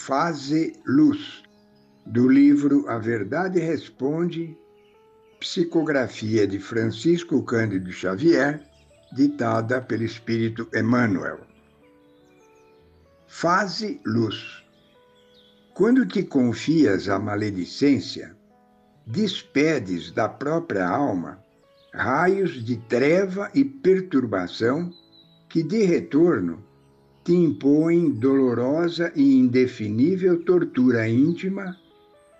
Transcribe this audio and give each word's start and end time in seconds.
Faze 0.00 0.74
Luz, 0.86 1.42
do 2.06 2.28
livro 2.28 2.88
A 2.88 2.98
Verdade 2.98 3.58
Responde, 3.58 4.56
psicografia 5.40 6.46
de 6.46 6.60
Francisco 6.60 7.42
Cândido 7.42 7.90
Xavier, 7.90 8.62
ditada 9.12 9.82
pelo 9.82 10.04
Espírito 10.04 10.68
Emmanuel. 10.72 11.40
Faze 13.26 14.00
luz. 14.06 14.64
Quando 15.74 16.06
te 16.06 16.22
confias 16.22 17.08
à 17.08 17.18
maledicência, 17.18 18.34
despedes 19.04 20.12
da 20.12 20.28
própria 20.28 20.88
alma 20.88 21.44
raios 21.92 22.64
de 22.64 22.76
treva 22.76 23.50
e 23.52 23.64
perturbação 23.64 24.90
que, 25.48 25.62
de 25.62 25.82
retorno, 25.82 26.64
te 27.28 27.34
impõem 27.34 28.08
dolorosa 28.12 29.12
e 29.14 29.36
indefinível 29.36 30.42
tortura 30.44 31.06
íntima 31.06 31.76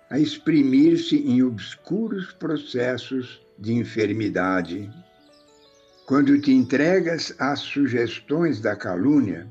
a 0.09 0.17
exprimir-se 0.17 1.15
em 1.15 1.43
obscuros 1.43 2.31
processos 2.31 3.39
de 3.59 3.73
enfermidade. 3.73 4.89
Quando 6.07 6.41
te 6.41 6.51
entregas 6.51 7.35
às 7.37 7.59
sugestões 7.59 8.61
da 8.61 8.75
calúnia, 8.75 9.45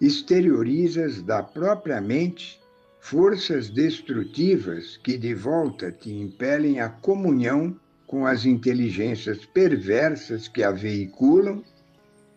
exteriorizas 0.00 1.22
da 1.22 1.40
própria 1.40 2.00
mente 2.00 2.60
forças 2.98 3.70
destrutivas 3.70 4.96
que 4.96 5.16
de 5.16 5.34
volta 5.34 5.92
te 5.92 6.10
impelem 6.10 6.80
à 6.80 6.88
comunhão 6.88 7.78
com 8.08 8.26
as 8.26 8.44
inteligências 8.44 9.46
perversas 9.46 10.48
que 10.48 10.64
a 10.64 10.72
veiculam 10.72 11.62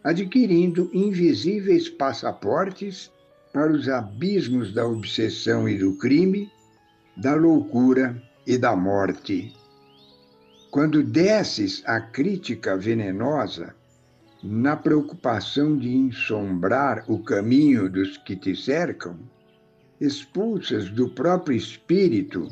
adquirindo 0.04 0.90
invisíveis 0.94 1.90
passaportes 1.90 3.12
para 3.54 3.72
os 3.72 3.88
abismos 3.88 4.74
da 4.74 4.86
obsessão 4.86 5.68
e 5.68 5.78
do 5.78 5.96
crime, 5.98 6.52
da 7.18 7.36
loucura 7.36 8.22
e 8.48 8.58
da 8.58 8.76
morte. 8.76 9.54
Quando 10.72 11.04
desces 11.04 11.84
a 11.86 12.00
crítica 12.00 12.78
venenosa, 12.78 13.76
na 14.42 14.76
preocupação 14.76 15.78
de 15.78 15.90
ensombrar 15.90 17.04
o 17.08 17.20
caminho 17.20 17.90
dos 17.90 18.18
que 18.18 18.36
te 18.36 18.56
cercam, 18.56 19.20
expulsas 20.00 20.90
do 20.90 21.10
próprio 21.10 21.56
espírito 21.56 22.48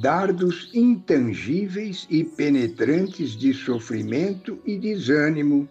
dardos 0.00 0.70
intangíveis 0.74 2.06
e 2.10 2.24
penetrantes 2.24 3.32
de 3.32 3.52
sofrimento 3.52 4.58
e 4.64 4.78
desânimo 4.78 5.68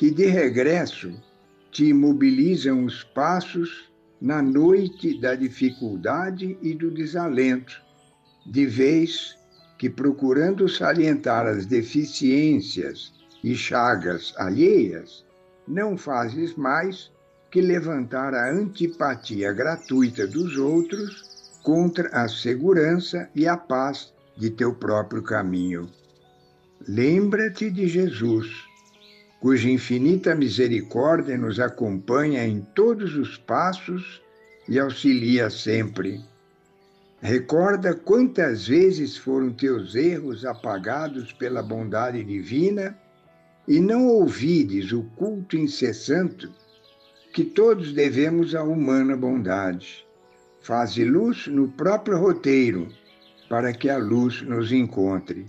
que 0.00 0.10
de 0.10 0.24
regresso 0.24 1.12
te 1.70 1.90
imobilizam 1.90 2.86
os 2.86 3.04
passos 3.04 3.92
na 4.18 4.40
noite 4.40 5.20
da 5.20 5.34
dificuldade 5.34 6.56
e 6.62 6.72
do 6.74 6.90
desalento, 6.90 7.82
de 8.46 8.64
vez 8.64 9.36
que, 9.78 9.90
procurando 9.90 10.66
salientar 10.70 11.46
as 11.46 11.66
deficiências 11.66 13.12
e 13.44 13.54
chagas 13.54 14.32
alheias, 14.38 15.22
não 15.68 15.98
fazes 15.98 16.54
mais 16.54 17.12
que 17.50 17.60
levantar 17.60 18.32
a 18.32 18.50
antipatia 18.50 19.52
gratuita 19.52 20.26
dos 20.26 20.56
outros 20.56 21.58
contra 21.62 22.08
a 22.08 22.26
segurança 22.26 23.28
e 23.34 23.46
a 23.46 23.54
paz 23.54 24.14
de 24.34 24.48
teu 24.48 24.74
próprio 24.74 25.22
caminho. 25.22 25.90
Lembra-te 26.88 27.70
de 27.70 27.86
Jesus 27.86 28.69
cuja 29.40 29.70
infinita 29.70 30.34
misericórdia 30.34 31.36
nos 31.38 31.58
acompanha 31.58 32.46
em 32.46 32.60
todos 32.60 33.16
os 33.16 33.38
passos 33.38 34.22
e 34.68 34.78
auxilia 34.78 35.48
sempre. 35.48 36.20
Recorda 37.22 37.94
quantas 37.94 38.66
vezes 38.66 39.16
foram 39.16 39.50
teus 39.50 39.94
erros 39.94 40.44
apagados 40.44 41.32
pela 41.32 41.62
bondade 41.62 42.22
divina 42.22 42.96
e 43.66 43.80
não 43.80 44.06
ouvides 44.06 44.92
o 44.92 45.02
culto 45.16 45.56
incessante 45.56 46.48
que 47.32 47.44
todos 47.44 47.92
devemos 47.92 48.54
à 48.54 48.62
humana 48.62 49.16
bondade. 49.16 50.06
Faze 50.60 51.04
luz 51.04 51.46
no 51.46 51.68
próprio 51.68 52.18
roteiro 52.18 52.88
para 53.48 53.72
que 53.72 53.88
a 53.88 53.96
luz 53.96 54.42
nos 54.42 54.70
encontre. 54.70 55.46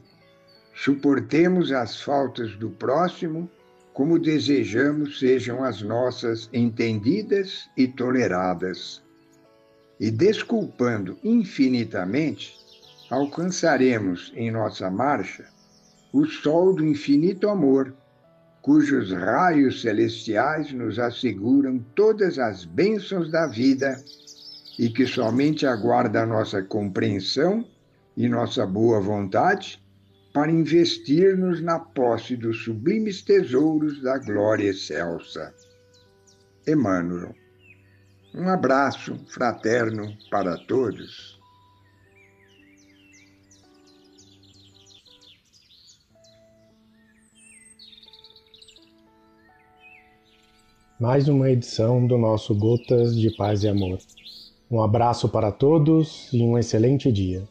Suportemos 0.74 1.72
as 1.72 2.02
faltas 2.02 2.56
do 2.56 2.70
próximo 2.70 3.50
como 3.94 4.18
desejamos 4.18 5.20
sejam 5.20 5.64
as 5.64 5.82
nossas 5.82 6.50
entendidas 6.54 7.70
e 7.76 7.88
toleradas. 7.88 9.04
E 10.00 10.10
desculpando 10.10 11.18
infinitamente, 11.24 12.58
alcançaremos 13.10 14.32
em 14.36 14.50
nossa 14.50 14.90
marcha 14.90 15.46
o 16.14 16.26
sol 16.26 16.74
do 16.74 16.86
infinito 16.86 17.50
amor, 17.50 17.94
cujos 18.62 19.12
raios 19.12 19.82
celestiais 19.82 20.72
nos 20.72 21.00
asseguram 21.00 21.80
todas 21.96 22.38
as 22.38 22.66
bênçãos 22.66 23.30
da 23.32 23.48
vida 23.48 24.02
e 24.78 24.90
que 24.90 25.06
somente 25.06 25.66
aguarda 25.66 26.24
a 26.24 26.26
nossa 26.26 26.62
compreensão 26.62 27.66
e 28.16 28.28
nossa 28.28 28.66
boa 28.66 29.00
vontade 29.00 29.81
para 30.34 30.52
investir-nos 30.52 31.62
na 31.62 31.80
posse 31.80 32.36
dos 32.38 32.64
sublimes 32.64 33.22
tesouros 33.22 34.02
da 34.02 34.18
glória 34.18 34.70
excelsa. 34.70 35.54
Emmanuel. 36.68 37.36
Um 38.34 38.48
abraço 38.48 39.20
fraterno 39.28 40.16
para 40.30 40.58
todos. 40.58 41.40
Mais 50.98 51.28
uma 51.28 51.50
edição 51.50 52.06
do 52.06 52.16
nosso 52.16 52.54
Gotas 52.56 53.16
de 53.16 53.36
Paz 53.36 53.64
e 53.64 53.68
Amor. 53.68 53.98
Um 54.70 54.82
abraço 54.82 55.28
para 55.28 55.52
todos 55.52 56.30
e 56.32 56.42
um 56.42 56.58
excelente 56.58 57.12
dia. 57.12 57.44